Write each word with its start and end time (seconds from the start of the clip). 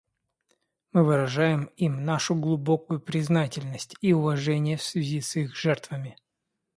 Мы 0.93 1.03
выражаем 1.05 1.65
им 1.75 2.01
нашу 2.05 2.33
глубокую 2.33 2.99
признательность 2.99 3.95
и 4.01 4.13
уважение 4.13 4.75
в 4.75 4.81
связи 4.81 5.21
с 5.21 5.35
их 5.35 5.55
жертвами. 5.55 6.17